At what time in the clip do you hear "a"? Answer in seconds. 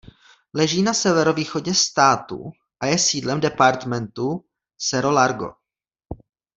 2.79-2.85